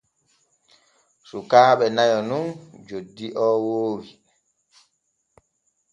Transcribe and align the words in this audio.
Sukaaɓe 1.29 1.85
nayo 1.95 2.19
nun 2.29 2.45
joddi 2.87 3.25
o 3.45 3.47
woodi. 3.65 4.09